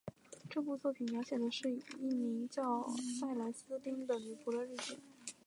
[0.49, 2.87] 这部作品描写的是一名名叫
[3.19, 4.97] 塞莱丝汀的女仆的日记。